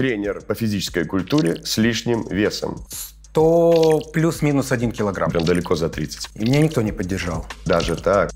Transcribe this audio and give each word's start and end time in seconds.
Тренер 0.00 0.40
по 0.40 0.54
физической 0.54 1.04
культуре 1.04 1.60
с 1.62 1.76
лишним 1.76 2.26
весом. 2.26 2.86
То 3.34 4.00
плюс-минус 4.14 4.72
один 4.72 4.92
килограмм. 4.92 5.30
Прям 5.30 5.44
далеко 5.44 5.76
за 5.76 5.90
30. 5.90 6.30
И 6.36 6.44
меня 6.46 6.62
никто 6.62 6.80
не 6.80 6.90
поддержал. 6.90 7.44
Даже 7.66 7.96
так. 7.96 8.30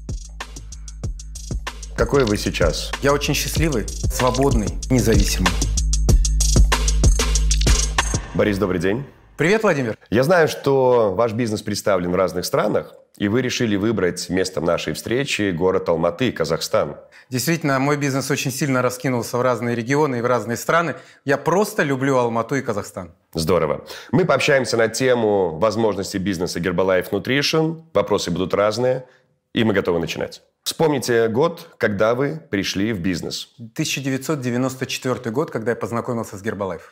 Какой 1.97 2.27
вы 2.27 2.37
сейчас? 2.37 2.91
Я 3.01 3.15
очень 3.15 3.33
счастливый, 3.33 3.89
свободный, 3.89 4.69
независимый. 4.91 5.51
Борис, 8.35 8.59
добрый 8.59 8.79
день. 8.79 9.03
Привет, 9.37 9.65
Владимир. 9.65 9.99
Я 10.11 10.23
знаю, 10.23 10.47
что 10.47 11.13
ваш 11.13 11.33
бизнес 11.33 11.61
представлен 11.61 12.13
в 12.13 12.15
разных 12.15 12.45
странах, 12.45 12.95
и 13.17 13.27
вы 13.27 13.43
решили 13.43 13.75
выбрать 13.75 14.31
местом 14.31 14.65
нашей 14.65 14.93
встречи 14.93 15.51
город 15.51 15.89
Алматы, 15.89 16.31
Казахстан. 16.31 16.99
Действительно, 17.31 17.81
мой 17.81 17.97
бизнес 17.97 18.31
очень 18.31 18.53
сильно 18.53 18.81
раскинулся 18.81 19.37
в 19.37 19.43
разные 19.43 19.75
регионы 19.75 20.19
и 20.19 20.21
в 20.21 20.27
разные 20.27 20.57
страны. 20.57 20.95
Я 21.25 21.37
просто 21.37 21.83
люблю 21.83 22.17
Алмату 22.17 22.55
и 22.55 22.63
Казахстан. 22.63 23.11
Здорово. 23.33 23.85
Мы 24.13 24.25
пообщаемся 24.25 24.77
на 24.77 24.87
тему 24.87 25.59
возможностей 25.59 26.19
бизнеса 26.19 26.61
Herbalife 26.61 27.11
Nutrition. 27.11 27.83
Вопросы 27.93 28.31
будут 28.31 28.55
разные, 28.55 29.05
и 29.53 29.65
мы 29.65 29.75
готовы 29.75 29.99
начинать. 29.99 30.43
Вспомните 30.63 31.27
год, 31.27 31.71
когда 31.79 32.15
вы 32.15 32.41
пришли 32.51 32.93
в 32.93 33.01
бизнес. 33.01 33.49
1994 33.59 35.31
год, 35.33 35.51
когда 35.51 35.73
я 35.73 35.77
познакомился 35.77 36.39
с 36.39 36.43
Herbalife. 36.45 36.83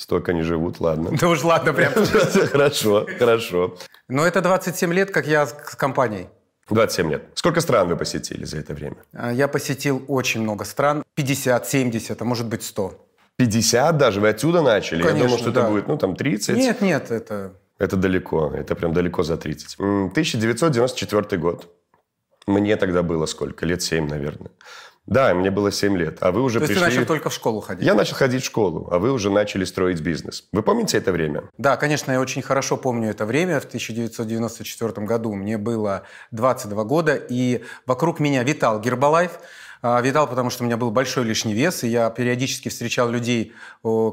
Столько 0.00 0.32
не 0.32 0.42
живут, 0.42 0.80
ладно. 0.80 1.10
Да 1.20 1.28
уж 1.28 1.44
ладно, 1.44 1.74
прям. 1.74 1.92
Хорошо, 2.52 3.06
хорошо. 3.18 3.76
Но 4.08 4.26
это 4.26 4.40
27 4.40 4.94
лет, 4.94 5.10
как 5.10 5.26
я 5.26 5.46
с 5.46 5.52
компанией. 5.76 6.26
27 6.70 7.10
лет. 7.10 7.22
Сколько 7.34 7.60
стран 7.60 7.88
вы 7.88 7.96
посетили 7.96 8.46
за 8.46 8.56
это 8.56 8.72
время? 8.72 8.96
А, 9.12 9.30
Я 9.32 9.46
посетил 9.46 10.02
очень 10.08 10.40
много 10.42 10.64
стран. 10.64 11.02
50, 11.14 11.66
70, 11.68 12.22
а 12.22 12.24
может 12.24 12.46
быть 12.46 12.62
100. 12.62 12.92
50 13.36 13.98
даже? 13.98 14.20
Вы 14.20 14.28
отсюда 14.30 14.62
начали? 14.62 15.02
Я 15.02 15.08
Конечно, 15.08 15.26
думал, 15.28 15.38
что 15.38 15.50
да. 15.50 15.60
это 15.60 15.70
будет, 15.70 15.88
ну, 15.88 15.98
там, 15.98 16.16
30. 16.16 16.56
Нет, 16.56 16.80
нет, 16.80 17.10
это... 17.10 17.52
Это 17.78 17.96
далеко, 17.96 18.52
это 18.54 18.74
прям 18.74 18.92
далеко 18.94 19.22
за 19.22 19.36
30. 19.36 19.76
М, 19.80 20.06
1994 20.06 21.38
год. 21.42 21.68
Мне 22.46 22.76
тогда 22.76 23.02
было 23.02 23.26
сколько? 23.26 23.66
Лет 23.66 23.82
7, 23.82 24.08
наверное. 24.08 24.50
Да, 25.06 25.34
мне 25.34 25.50
было 25.50 25.72
7 25.72 25.96
лет. 25.96 26.18
А 26.20 26.30
вы 26.30 26.42
уже 26.42 26.58
То 26.58 26.64
есть 26.64 26.74
пришли... 26.74 26.90
ты 26.90 26.94
начал 26.96 27.06
только 27.06 27.30
в 27.30 27.34
школу 27.34 27.60
ходить? 27.60 27.84
Я 27.84 27.94
начал 27.94 28.16
ходить 28.16 28.42
в 28.42 28.46
школу, 28.46 28.88
а 28.90 28.98
вы 28.98 29.12
уже 29.12 29.30
начали 29.30 29.64
строить 29.64 30.00
бизнес. 30.00 30.44
Вы 30.52 30.62
помните 30.62 30.98
это 30.98 31.10
время? 31.10 31.44
Да, 31.58 31.76
конечно, 31.76 32.12
я 32.12 32.20
очень 32.20 32.42
хорошо 32.42 32.76
помню 32.76 33.10
это 33.10 33.26
время. 33.26 33.60
В 33.60 33.64
1994 33.64 35.06
году 35.06 35.34
мне 35.34 35.58
было 35.58 36.02
22 36.30 36.84
года, 36.84 37.14
и 37.14 37.64
вокруг 37.86 38.20
меня 38.20 38.42
витал 38.44 38.80
Гербалайф. 38.80 39.32
А, 39.82 40.00
Витал, 40.02 40.26
потому 40.26 40.50
что 40.50 40.62
у 40.62 40.66
меня 40.66 40.76
был 40.76 40.90
большой 40.90 41.24
лишний 41.24 41.54
вес, 41.54 41.84
и 41.84 41.88
я 41.88 42.10
периодически 42.10 42.68
встречал 42.68 43.08
людей, 43.08 43.54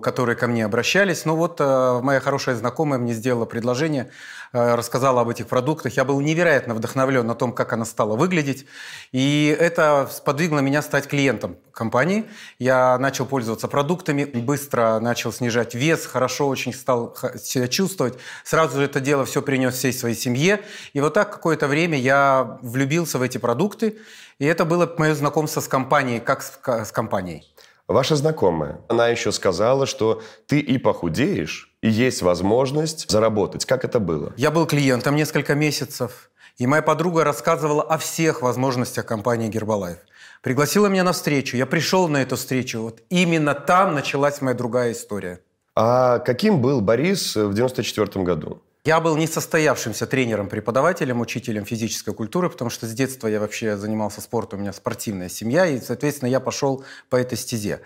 которые 0.02 0.38
ко 0.38 0.48
мне 0.48 0.64
обращались. 0.64 1.26
Но 1.26 1.36
вот 1.36 1.60
э, 1.60 2.00
моя 2.02 2.22
хорошая 2.22 2.56
знакомая 2.56 3.00
мне 3.00 3.14
сделала 3.14 3.46
предложение, 3.46 4.10
э, 4.54 4.76
рассказала 4.76 5.22
об 5.22 5.30
этих 5.30 5.48
продуктах. 5.48 5.98
Я 5.98 6.06
был 6.06 6.22
невероятно 6.22 6.74
вдохновлен 6.74 7.28
на 7.28 7.36
том, 7.36 7.52
как 7.52 7.74
она 7.74 7.84
стала 7.84 8.16
выглядеть. 8.16 8.66
И 9.12 9.56
это 9.60 10.10
сподвигло 10.10 10.60
меня 10.60 10.82
стать 10.82 11.08
клиентом 11.08 11.58
компании. 11.74 12.26
Я 12.60 12.98
начал 12.98 13.26
пользоваться 13.26 13.68
продуктами, 13.68 14.24
быстро 14.24 15.00
начал 15.00 15.34
снижать 15.34 15.76
вес, 15.76 16.06
хорошо 16.06 16.48
очень 16.48 16.74
стал 16.74 17.16
себя 17.44 17.68
чувствовать. 17.68 18.16
Сразу 18.46 18.78
же 18.78 18.86
это 18.86 19.02
дело 19.02 19.26
все 19.26 19.42
принес 19.42 19.76
всей 19.76 19.92
своей 19.92 20.16
семье. 20.16 20.62
И 20.94 21.02
вот 21.02 21.14
так 21.14 21.30
какое-то 21.30 21.68
время 21.68 22.00
я 22.00 22.58
влюбился 22.62 23.20
в 23.20 23.22
эти 23.22 23.38
продукты. 23.38 23.98
И 24.40 24.46
это 24.46 24.66
было 24.66 24.94
мое 24.98 25.16
знакомство 25.16 25.62
с 25.62 25.68
компанией, 25.68 26.20
как 26.20 26.44
с, 26.44 26.60
с 26.64 26.92
компанией. 26.92 27.44
Ваша 27.88 28.16
знакомая, 28.16 28.82
она 28.90 29.08
еще 29.08 29.32
сказала, 29.32 29.86
что 29.86 30.22
ты 30.46 30.60
и 30.60 30.78
похудеешь, 30.78 31.74
и 31.82 31.90
есть 31.90 32.22
возможность 32.22 33.10
заработать. 33.10 33.66
Как 33.66 33.86
это 33.86 34.00
было? 34.00 34.34
Я 34.38 34.52
был 34.52 34.68
клиентом 34.68 35.16
несколько 35.16 35.56
месяцев, 35.56 36.30
и 36.58 36.68
моя 36.68 36.82
подруга 36.82 37.24
рассказывала 37.24 37.82
о 37.82 37.98
всех 37.98 38.42
возможностях 38.42 39.06
компании 39.06 39.48
Гербалайф. 39.48 39.98
Пригласила 40.44 40.88
меня 40.88 41.04
на 41.04 41.14
встречу, 41.14 41.58
я 41.58 41.66
пришел 41.66 42.08
на 42.08 42.18
эту 42.18 42.36
встречу. 42.36 42.82
Вот 42.82 43.02
именно 43.10 43.56
там 43.56 43.96
началась 43.96 44.42
моя 44.42 44.56
другая 44.56 44.92
история. 44.92 45.40
А 45.74 46.20
каким 46.20 46.62
был 46.62 46.82
Борис 46.82 47.36
в 47.36 47.54
94 47.54 48.24
году? 48.26 48.62
Я 48.86 49.02
был 49.02 49.18
несостоявшимся 49.18 50.08
тренером-преподавателем, 50.08 51.20
учителем 51.20 51.66
физической 51.66 52.14
культуры, 52.14 52.50
потому 52.50 52.70
что 52.70 52.88
с 52.88 52.94
детства 52.94 53.28
я 53.28 53.40
вообще 53.40 53.76
занимался 53.76 54.22
спортом, 54.22 54.60
у 54.60 54.62
меня 54.62 54.74
спортивная 54.74 55.30
семья, 55.30 55.66
и, 55.66 55.82
соответственно, 55.82 56.30
я 56.30 56.40
пошел 56.40 56.86
по 57.10 57.18
этой 57.18 57.38
стезе. 57.38 57.82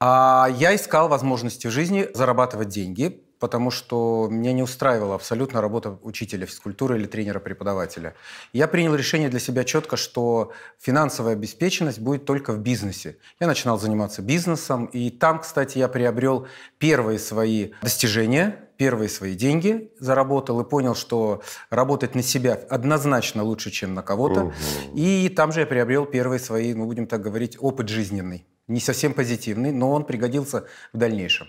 А 0.00 0.48
я 0.58 0.76
искал 0.76 1.08
возможности 1.08 1.66
в 1.66 1.70
жизни 1.70 2.08
зарабатывать 2.12 2.68
деньги, 2.68 3.22
потому 3.38 3.70
что 3.70 4.28
меня 4.30 4.52
не 4.52 4.62
устраивала 4.62 5.14
абсолютно 5.14 5.60
работа 5.60 5.98
учителя 6.02 6.46
физкультуры 6.46 6.98
или 6.98 7.06
тренера-преподавателя. 7.06 8.14
Я 8.52 8.68
принял 8.68 8.94
решение 8.94 9.28
для 9.28 9.40
себя 9.40 9.64
четко, 9.64 9.96
что 9.96 10.52
финансовая 10.78 11.34
обеспеченность 11.34 12.00
будет 12.00 12.24
только 12.24 12.52
в 12.52 12.58
бизнесе. 12.58 13.18
Я 13.40 13.46
начинал 13.46 13.78
заниматься 13.78 14.22
бизнесом, 14.22 14.86
и 14.86 15.10
там, 15.10 15.40
кстати, 15.40 15.78
я 15.78 15.88
приобрел 15.88 16.46
первые 16.78 17.18
свои 17.18 17.72
достижения, 17.82 18.68
первые 18.76 19.08
свои 19.08 19.34
деньги 19.34 19.92
заработал 19.98 20.60
и 20.60 20.68
понял, 20.68 20.94
что 20.94 21.42
работать 21.68 22.14
на 22.14 22.22
себя 22.22 22.54
однозначно 22.54 23.42
лучше, 23.42 23.70
чем 23.70 23.94
на 23.94 24.02
кого-то. 24.02 24.52
И 24.94 25.28
там 25.28 25.52
же 25.52 25.60
я 25.60 25.66
приобрел 25.66 26.06
первые 26.06 26.38
свои, 26.38 26.72
ну, 26.74 26.86
будем 26.86 27.06
так 27.06 27.20
говорить, 27.20 27.56
опыт 27.60 27.88
жизненный. 27.88 28.46
Не 28.68 28.80
совсем 28.80 29.14
позитивный, 29.14 29.72
но 29.72 29.90
он 29.92 30.04
пригодился 30.04 30.66
в 30.92 30.98
дальнейшем. 30.98 31.48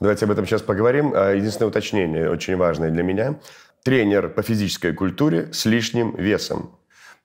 Давайте 0.00 0.24
об 0.24 0.30
этом 0.30 0.46
сейчас 0.46 0.62
поговорим. 0.62 1.12
А, 1.14 1.32
Единственное 1.32 1.68
уточнение, 1.68 2.30
очень 2.30 2.56
важное 2.56 2.90
для 2.90 3.02
меня. 3.02 3.38
Тренер 3.82 4.28
по 4.30 4.42
физической 4.42 4.92
культуре 4.92 5.52
с 5.52 5.64
лишним 5.66 6.16
весом. 6.16 6.76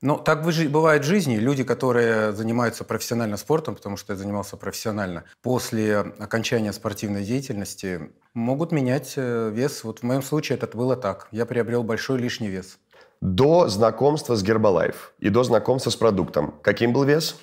Но 0.01 0.17
так 0.17 0.43
бывает 0.43 1.03
в 1.03 1.07
жизни. 1.07 1.35
Люди, 1.35 1.63
которые 1.65 2.31
занимаются 2.31 2.85
профессионально 2.85 3.35
спортом, 3.35 3.75
потому 3.75 3.97
что 3.97 4.13
я 4.13 4.17
занимался 4.17 4.55
профессионально, 4.55 5.25
после 5.41 5.97
окончания 5.97 6.71
спортивной 6.71 7.25
деятельности 7.25 8.11
могут 8.33 8.71
менять 8.71 9.13
э, 9.17 9.51
вес. 9.53 9.83
Вот 9.83 9.99
в 9.99 10.03
моем 10.03 10.21
случае 10.21 10.57
это 10.57 10.67
было 10.77 10.95
так. 10.95 11.27
Я 11.31 11.45
приобрел 11.45 11.83
большой 11.83 12.17
лишний 12.19 12.47
вес. 12.47 12.77
До 13.19 13.67
знакомства 13.67 14.35
с 14.35 14.43
Гербалайф 14.43 15.13
и 15.19 15.27
до 15.27 15.43
знакомства 15.43 15.89
с 15.89 15.97
продуктом. 15.97 16.55
Каким 16.61 16.93
был 16.93 17.03
вес? 17.03 17.35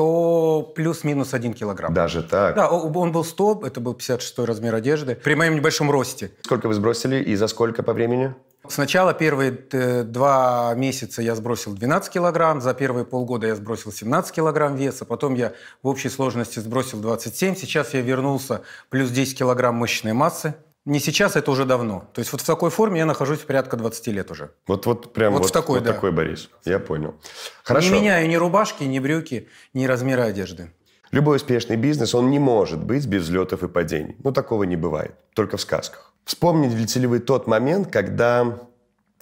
То 0.00 0.72
плюс-минус 0.74 1.34
один 1.34 1.52
килограмм. 1.52 1.92
Даже 1.92 2.22
так. 2.22 2.54
Да, 2.54 2.70
он 2.70 3.12
был 3.12 3.22
100, 3.22 3.64
это 3.66 3.80
был 3.80 3.92
56 3.92 4.38
размер 4.38 4.74
одежды. 4.74 5.14
При 5.14 5.34
моем 5.34 5.54
небольшом 5.54 5.90
росте. 5.90 6.30
Сколько 6.40 6.68
вы 6.68 6.72
сбросили 6.72 7.22
и 7.22 7.36
за 7.36 7.48
сколько 7.48 7.82
по 7.82 7.92
времени? 7.92 8.34
Сначала 8.66 9.12
первые 9.12 9.58
э, 9.72 10.04
два 10.04 10.72
месяца 10.74 11.20
я 11.20 11.34
сбросил 11.34 11.74
12 11.74 12.10
килограмм, 12.10 12.62
за 12.62 12.72
первые 12.72 13.04
полгода 13.04 13.46
я 13.46 13.54
сбросил 13.54 13.92
17 13.92 14.34
килограмм 14.34 14.74
веса, 14.74 15.04
потом 15.04 15.34
я 15.34 15.52
в 15.82 15.88
общей 15.88 16.08
сложности 16.08 16.60
сбросил 16.60 17.00
27, 17.00 17.56
сейчас 17.56 17.92
я 17.92 18.00
вернулся 18.00 18.62
плюс 18.88 19.10
10 19.10 19.36
килограмм 19.36 19.74
мышечной 19.74 20.14
массы. 20.14 20.54
Не 20.86 20.98
сейчас, 20.98 21.36
это 21.36 21.50
уже 21.50 21.66
давно. 21.66 22.08
То 22.14 22.20
есть 22.20 22.32
вот 22.32 22.40
в 22.40 22.46
такой 22.46 22.70
форме 22.70 23.00
я 23.00 23.06
нахожусь 23.06 23.40
порядка 23.40 23.76
20 23.76 24.06
лет 24.08 24.30
уже. 24.30 24.50
Вот, 24.66 24.86
вот 24.86 25.12
прям 25.12 25.34
Вот 25.34 25.42
вот, 25.42 25.50
в 25.50 25.52
такой, 25.52 25.80
вот 25.80 25.84
да. 25.84 25.92
такой 25.92 26.10
Борис. 26.10 26.48
Я 26.64 26.78
понял. 26.78 27.14
Хорошо. 27.62 27.92
Не 27.92 28.00
меняю 28.00 28.28
ни 28.28 28.36
рубашки, 28.36 28.84
ни 28.84 28.98
брюки, 28.98 29.48
ни 29.74 29.84
размера 29.84 30.24
одежды. 30.24 30.72
Любой 31.12 31.36
успешный 31.36 31.76
бизнес, 31.76 32.14
он 32.14 32.30
не 32.30 32.38
может 32.38 32.82
быть 32.82 33.06
без 33.06 33.24
взлетов 33.24 33.62
и 33.62 33.68
падений. 33.68 34.16
Ну, 34.22 34.32
такого 34.32 34.62
не 34.64 34.76
бывает. 34.76 35.14
Только 35.34 35.56
в 35.56 35.60
сказках. 35.60 36.14
Вспомните 36.24 37.00
ли 37.00 37.06
вы 37.06 37.18
тот 37.18 37.46
момент, 37.46 37.90
когда 37.90 38.60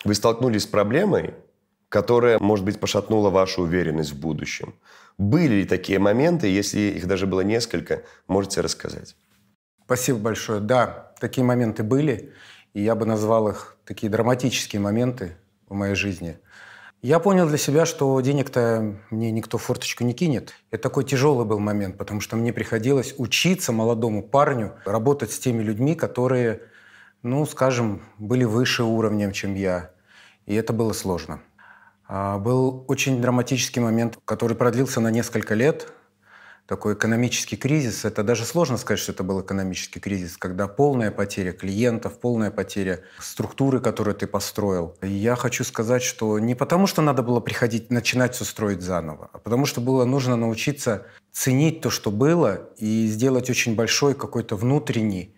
вы 0.05 0.15
столкнулись 0.15 0.63
с 0.65 0.67
проблемой, 0.67 1.35
которая, 1.89 2.39
может 2.39 2.65
быть, 2.65 2.79
пошатнула 2.79 3.31
вашу 3.31 3.63
уверенность 3.63 4.13
в 4.13 4.21
будущем? 4.21 4.75
Были 5.17 5.55
ли 5.55 5.65
такие 5.65 5.99
моменты? 5.99 6.47
Если 6.47 6.79
их 6.79 7.07
даже 7.07 7.27
было 7.27 7.41
несколько, 7.41 8.03
можете 8.29 8.61
рассказать. 8.61 9.17
Спасибо 9.89 10.19
большое. 10.19 10.61
Да, 10.61 11.15
такие 11.19 11.43
моменты 11.45 11.83
были, 11.83 12.35
и 12.75 12.83
я 12.83 12.95
бы 12.95 13.07
назвал 13.07 13.49
их 13.49 13.79
такие 13.87 14.13
драматические 14.13 14.81
моменты 14.81 15.39
в 15.67 15.73
моей 15.73 15.95
жизни. 15.95 16.37
Я 17.01 17.21
понял 17.21 17.49
для 17.49 17.57
себя, 17.57 17.87
что 17.87 18.21
денег-то 18.21 18.99
мне 19.09 19.31
никто 19.31 19.57
в 19.57 19.63
форточку 19.63 20.05
не 20.05 20.13
кинет. 20.13 20.53
Это 20.71 20.83
такой 20.83 21.05
тяжелый 21.05 21.47
был 21.47 21.59
момент, 21.59 21.97
потому 21.97 22.21
что 22.21 22.37
мне 22.37 22.53
приходилось 22.53 23.15
учиться 23.17 23.73
молодому 23.73 24.23
парню 24.23 24.75
работать 24.85 25.33
с 25.33 25.39
теми 25.39 25.63
людьми, 25.63 25.95
которые, 25.95 26.65
ну, 27.23 27.47
скажем, 27.47 28.03
были 28.19 28.45
выше 28.45 28.83
уровнем, 28.83 29.33
чем 29.33 29.55
я. 29.55 29.93
И 30.45 30.55
это 30.55 30.75
было 30.75 30.93
сложно. 30.93 31.41
А, 32.07 32.37
Был 32.37 32.85
очень 32.89 33.23
драматический 33.23 33.81
момент, 33.81 34.19
который 34.27 34.55
продлился 34.55 35.01
на 35.01 35.11
несколько 35.11 35.55
лет. 35.55 35.91
Такой 36.69 36.93
экономический 36.93 37.57
кризис. 37.57 38.05
Это 38.05 38.23
даже 38.23 38.45
сложно 38.45 38.77
сказать, 38.77 39.01
что 39.01 39.13
это 39.13 39.23
был 39.23 39.41
экономический 39.41 40.01
кризис, 40.01 40.37
когда 40.37 40.69
полная 40.69 41.11
потеря 41.11 41.53
клиентов, 41.53 42.21
полная 42.21 42.51
потеря 42.51 43.01
структуры, 43.21 43.81
которую 43.81 44.15
ты 44.15 44.27
построил. 44.27 44.95
И 45.01 45.09
я 45.09 45.35
хочу 45.35 45.65
сказать, 45.65 46.03
что 46.03 46.39
не 46.39 46.55
потому, 46.55 46.87
что 46.87 47.01
надо 47.01 47.23
было 47.23 47.41
приходить, 47.41 47.91
начинать 47.91 48.35
все 48.35 48.45
строить 48.45 48.83
заново, 48.83 49.31
а 49.33 49.39
потому 49.39 49.65
что 49.65 49.81
было 49.81 50.05
нужно 50.05 50.37
научиться 50.37 51.07
ценить 51.33 51.81
то, 51.81 51.89
что 51.89 52.11
было, 52.11 52.69
и 52.77 53.07
сделать 53.07 53.49
очень 53.49 53.75
большой 53.75 54.15
какой-то 54.15 54.55
внутренний 54.55 55.35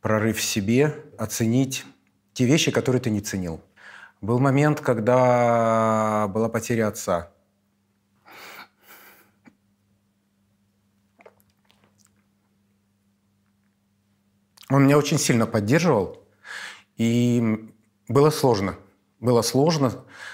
прорыв 0.00 0.38
в 0.38 0.42
себе, 0.42 0.96
оценить 1.16 1.84
те 2.32 2.44
вещи, 2.44 2.72
которые 2.72 3.00
ты 3.00 3.10
не 3.10 3.20
ценил. 3.20 3.60
Был 4.20 4.40
момент, 4.40 4.80
когда 4.80 6.26
была 6.34 6.48
потеря 6.48 6.88
отца. 6.88 7.31
Он 14.72 14.84
меня 14.84 14.96
очень 14.96 15.18
сильно 15.18 15.46
поддерживал, 15.46 16.24
и 16.96 17.68
было 18.08 18.30
сложно. 18.30 18.76
Было 19.20 19.42
сложно 19.42 19.92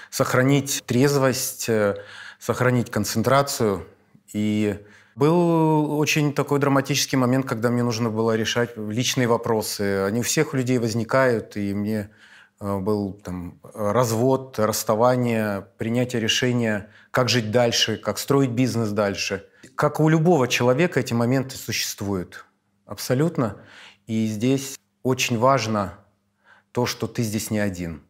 сохранить 0.09 0.81
трезвость, 0.85 1.67
э, 1.67 1.95
сохранить 2.39 2.89
концентрацию. 2.89 3.85
И 4.31 4.79
был 5.15 5.99
очень 5.99 6.33
такой 6.33 6.59
драматический 6.59 7.17
момент, 7.17 7.45
когда 7.45 7.69
мне 7.69 7.83
нужно 7.83 8.09
было 8.09 8.37
решать 8.37 8.77
личные 8.77 9.27
вопросы. 9.27 10.05
Они 10.07 10.21
у 10.21 10.23
всех 10.23 10.53
людей 10.53 10.77
возникают, 10.77 11.57
и 11.57 11.73
мне 11.73 12.09
э, 12.61 12.79
был 12.79 13.11
там 13.11 13.59
развод, 13.73 14.57
расставание, 14.57 15.67
принятие 15.77 16.21
решения, 16.21 16.89
как 17.11 17.27
жить 17.27 17.51
дальше, 17.51 17.97
как 17.97 18.17
строить 18.17 18.51
бизнес 18.51 18.91
дальше. 18.91 19.45
Как 19.75 19.99
у 19.99 20.07
любого 20.07 20.47
человека 20.47 21.01
эти 21.01 21.13
моменты 21.13 21.57
существуют. 21.57 22.45
Абсолютно. 22.85 23.57
И 24.09 24.25
здесь 24.25 24.75
очень 25.03 25.37
важно 25.37 25.93
то, 26.71 26.87
что 26.87 27.05
ты 27.05 27.21
здесь 27.21 27.51
не 27.51 27.59
один. 27.59 28.01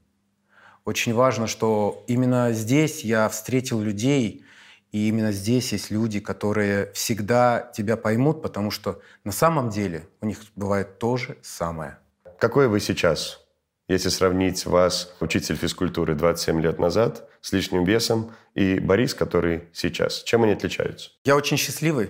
Очень 0.85 1.13
важно, 1.13 1.45
что 1.45 2.05
именно 2.07 2.53
здесь 2.53 3.03
я 3.03 3.27
встретил 3.27 3.81
людей, 3.81 4.45
и 4.93 5.09
именно 5.09 5.33
здесь 5.33 5.73
есть 5.73 5.91
люди, 5.91 6.21
которые 6.21 6.89
всегда 6.93 7.69
тебя 7.75 7.97
поймут, 7.97 8.41
потому 8.41 8.71
что 8.71 9.01
на 9.25 9.33
самом 9.33 9.69
деле 9.69 10.07
у 10.21 10.25
них 10.25 10.39
бывает 10.55 10.99
то 10.99 11.17
же 11.17 11.37
самое. 11.41 11.97
Какой 12.39 12.69
вы 12.69 12.79
сейчас? 12.79 13.45
Если 13.89 14.07
сравнить 14.07 14.65
вас, 14.65 15.13
учитель 15.19 15.57
физкультуры 15.57 16.15
27 16.15 16.61
лет 16.61 16.79
назад, 16.79 17.27
с 17.41 17.51
лишним 17.51 17.83
весом, 17.83 18.31
и 18.55 18.79
Борис, 18.79 19.13
который 19.13 19.67
сейчас. 19.73 20.23
Чем 20.23 20.43
они 20.43 20.53
отличаются? 20.53 21.11
Я 21.25 21.35
очень 21.35 21.57
счастливый, 21.57 22.09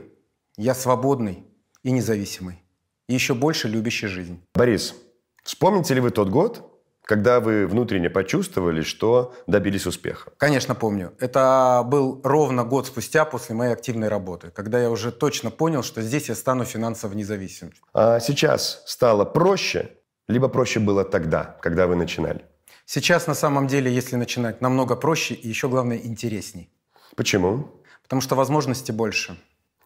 я 0.58 0.76
свободный 0.76 1.44
и 1.82 1.90
независимый 1.90 2.62
и 3.10 3.14
еще 3.14 3.34
больше 3.34 3.68
любящий 3.68 4.08
жизнь. 4.08 4.40
Борис, 4.54 4.96
вспомните 5.44 5.96
ли 5.96 6.00
вы 6.00 6.12
тот 6.12 6.30
год, 6.30 6.72
когда 7.04 7.40
вы 7.40 7.66
внутренне 7.66 8.08
почувствовали, 8.08 8.84
что 8.84 9.34
добились 9.48 9.88
успеха? 9.88 10.32
Конечно, 10.38 10.76
помню. 10.76 11.12
Это 11.20 11.82
был 11.84 12.22
ровно 12.24 12.64
год 12.64 12.86
спустя 12.86 13.26
после 13.26 13.56
моей 13.56 13.74
активной 13.74 14.10
работы, 14.10 14.52
когда 14.52 14.80
я 14.80 14.92
уже 14.92 15.12
точно 15.12 15.50
понял, 15.50 15.82
что 15.82 16.04
здесь 16.04 16.30
я 16.30 16.36
стану 16.36 16.66
финансово 16.66 17.16
независимым. 17.16 17.74
А 17.94 18.20
сейчас 18.20 18.84
стало 18.86 19.26
проще, 19.26 19.90
либо 20.28 20.48
проще 20.48 20.80
было 20.80 21.04
тогда, 21.04 21.58
когда 21.62 21.88
вы 21.88 21.96
начинали? 21.96 22.46
Сейчас, 22.86 23.26
на 23.26 23.34
самом 23.34 23.66
деле, 23.66 23.92
если 23.92 24.18
начинать, 24.18 24.62
намного 24.62 24.96
проще 24.96 25.34
и 25.34 25.48
еще, 25.48 25.68
главное, 25.68 25.98
интересней. 25.98 26.72
Почему? 27.16 27.72
Потому 28.04 28.22
что 28.22 28.36
возможностей 28.36 28.92
больше. 28.92 29.36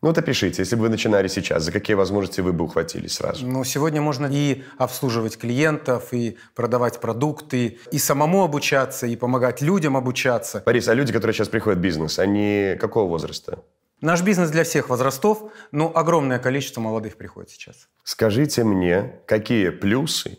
Ну, 0.03 0.09
вот 0.09 0.17
опишите, 0.17 0.63
если 0.63 0.75
бы 0.75 0.81
вы 0.81 0.89
начинали 0.89 1.29
сейчас, 1.29 1.63
за 1.63 1.71
какие 1.71 1.95
возможности 1.95 2.41
вы 2.41 2.51
бы 2.51 2.65
ухватились 2.65 3.13
сразу? 3.13 3.47
Ну, 3.47 3.63
сегодня 3.63 4.01
можно 4.01 4.27
и 4.29 4.61
обслуживать 4.77 5.37
клиентов, 5.37 6.11
и 6.11 6.37
продавать 6.55 6.99
продукты, 6.99 7.79
и 7.89 7.99
самому 7.99 8.43
обучаться, 8.43 9.07
и 9.07 9.15
помогать 9.15 9.61
людям 9.61 9.95
обучаться. 9.95 10.61
Борис, 10.65 10.89
а 10.89 10.93
люди, 10.93 11.13
которые 11.13 11.33
сейчас 11.33 11.47
приходят 11.47 11.79
в 11.79 11.81
бизнес, 11.81 12.19
они 12.19 12.75
какого 12.81 13.07
возраста? 13.07 13.63
Наш 14.01 14.21
бизнес 14.23 14.49
для 14.49 14.65
всех 14.65 14.89
возрастов, 14.89 15.53
но 15.71 15.89
огромное 15.95 16.37
количество 16.37 16.81
молодых 16.81 17.15
приходит 17.15 17.51
сейчас. 17.51 17.87
Скажите 18.03 18.65
мне, 18.65 19.21
какие 19.25 19.69
плюсы 19.69 20.37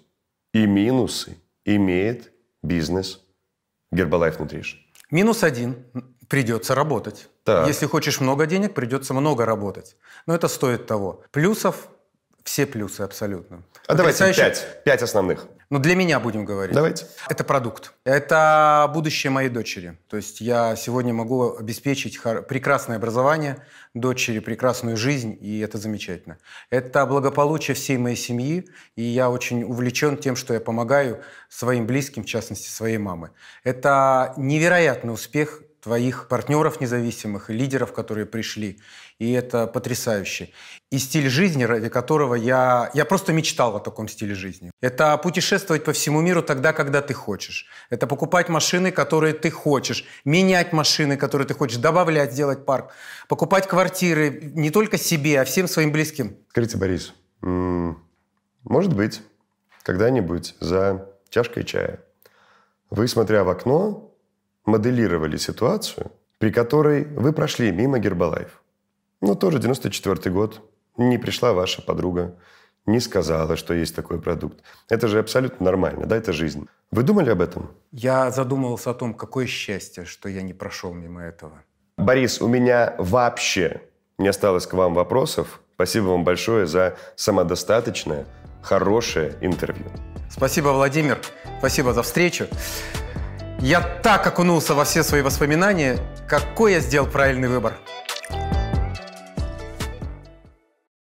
и 0.52 0.66
минусы 0.66 1.38
имеет 1.64 2.34
бизнес 2.62 3.22
Гербалайф 3.90 4.38
Nutrition? 4.40 4.76
Минус 5.10 5.42
один– 5.42 5.86
придется 6.28 6.74
работать. 6.74 7.30
Так. 7.44 7.68
Если 7.68 7.86
хочешь 7.86 8.20
много 8.20 8.46
денег, 8.46 8.74
придется 8.74 9.14
много 9.14 9.44
работать. 9.44 9.96
Но 10.26 10.34
это 10.34 10.48
стоит 10.48 10.86
того. 10.86 11.22
Плюсов 11.30 11.88
все 12.42 12.66
плюсы 12.66 13.00
абсолютно. 13.00 13.62
А 13.86 13.94
давайте 13.94 14.32
пять. 14.34 14.82
Пять 14.84 15.02
основных. 15.02 15.46
Ну, 15.70 15.78
для 15.78 15.96
меня 15.96 16.20
будем 16.20 16.44
говорить. 16.44 16.74
Давайте. 16.74 17.06
Это 17.28 17.42
продукт. 17.42 17.94
Это 18.04 18.90
будущее 18.92 19.30
моей 19.30 19.48
дочери. 19.48 19.98
То 20.08 20.16
есть 20.16 20.40
я 20.40 20.76
сегодня 20.76 21.12
могу 21.12 21.56
обеспечить 21.56 22.20
прекрасное 22.22 22.96
образование 22.96 23.58
дочери, 23.94 24.38
прекрасную 24.38 24.96
жизнь, 24.96 25.36
и 25.40 25.60
это 25.60 25.78
замечательно. 25.78 26.38
Это 26.70 27.04
благополучие 27.06 27.74
всей 27.74 27.96
моей 27.96 28.16
семьи, 28.16 28.68
и 28.94 29.02
я 29.02 29.30
очень 29.30 29.64
увлечен 29.64 30.16
тем, 30.18 30.36
что 30.36 30.54
я 30.54 30.60
помогаю 30.60 31.22
своим 31.48 31.86
близким, 31.86 32.24
в 32.24 32.26
частности, 32.26 32.68
своей 32.68 32.98
мамы. 32.98 33.30
Это 33.64 34.34
невероятный 34.36 35.12
успех 35.12 35.62
твоих 35.84 36.28
партнеров 36.28 36.80
независимых 36.80 37.50
лидеров, 37.50 37.92
которые 37.92 38.24
пришли. 38.24 38.80
И 39.18 39.32
это 39.32 39.66
потрясающе. 39.66 40.48
И 40.90 40.98
стиль 40.98 41.28
жизни, 41.28 41.64
ради 41.64 41.90
которого 41.90 42.34
я... 42.34 42.90
Я 42.94 43.04
просто 43.04 43.32
мечтал 43.34 43.76
о 43.76 43.80
таком 43.80 44.08
стиле 44.08 44.34
жизни. 44.34 44.70
Это 44.80 45.16
путешествовать 45.18 45.84
по 45.84 45.92
всему 45.92 46.22
миру 46.22 46.42
тогда, 46.42 46.72
когда 46.72 47.02
ты 47.02 47.12
хочешь. 47.12 47.66
Это 47.90 48.06
покупать 48.06 48.48
машины, 48.48 48.92
которые 48.92 49.34
ты 49.34 49.50
хочешь. 49.50 50.06
Менять 50.24 50.72
машины, 50.72 51.18
которые 51.18 51.46
ты 51.46 51.52
хочешь. 51.52 51.76
Добавлять, 51.76 52.32
сделать 52.32 52.64
парк. 52.64 52.92
Покупать 53.28 53.68
квартиры 53.68 54.52
не 54.54 54.70
только 54.70 54.96
себе, 54.96 55.40
а 55.40 55.44
всем 55.44 55.68
своим 55.68 55.92
близким. 55.92 56.36
Скажите, 56.48 56.78
Борис, 56.78 57.12
может 57.42 58.96
быть, 58.96 59.20
когда-нибудь 59.82 60.56
за 60.60 61.10
чашкой 61.28 61.64
чая 61.64 62.00
вы, 62.90 63.08
смотря 63.08 63.44
в 63.44 63.48
окно, 63.48 64.03
моделировали 64.66 65.36
ситуацию, 65.36 66.10
при 66.38 66.50
которой 66.50 67.04
вы 67.04 67.32
прошли 67.32 67.72
мимо 67.72 67.98
Гербалайф. 67.98 68.62
Ну, 69.20 69.34
тоже 69.34 69.58
94 69.58 70.30
год. 70.30 70.60
Не 70.96 71.18
пришла 71.18 71.52
ваша 71.52 71.82
подруга, 71.82 72.36
не 72.86 73.00
сказала, 73.00 73.56
что 73.56 73.74
есть 73.74 73.96
такой 73.96 74.20
продукт. 74.20 74.62
Это 74.88 75.08
же 75.08 75.18
абсолютно 75.18 75.64
нормально, 75.64 76.06
да, 76.06 76.16
это 76.16 76.32
жизнь. 76.32 76.68
Вы 76.90 77.02
думали 77.02 77.30
об 77.30 77.40
этом? 77.40 77.70
Я 77.92 78.30
задумывался 78.30 78.90
о 78.90 78.94
том, 78.94 79.14
какое 79.14 79.46
счастье, 79.46 80.04
что 80.04 80.28
я 80.28 80.42
не 80.42 80.52
прошел 80.52 80.92
мимо 80.92 81.22
этого. 81.22 81.62
Борис, 81.96 82.40
у 82.40 82.48
меня 82.48 82.94
вообще 82.98 83.80
не 84.18 84.28
осталось 84.28 84.66
к 84.66 84.74
вам 84.74 84.94
вопросов. 84.94 85.60
Спасибо 85.74 86.04
вам 86.06 86.24
большое 86.24 86.66
за 86.66 86.96
самодостаточное, 87.16 88.26
хорошее 88.62 89.36
интервью. 89.40 89.86
Спасибо, 90.30 90.68
Владимир. 90.68 91.18
Спасибо 91.58 91.92
за 91.92 92.02
встречу. 92.02 92.46
Я 93.64 93.80
так 93.80 94.26
окунулся 94.26 94.74
во 94.74 94.84
все 94.84 95.02
свои 95.02 95.22
воспоминания, 95.22 95.96
какой 96.28 96.72
я 96.74 96.80
сделал 96.80 97.06
правильный 97.06 97.48
выбор. 97.48 97.72